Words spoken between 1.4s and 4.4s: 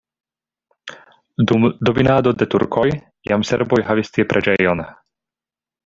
Dum dominado de turkoj jam serboj havis tie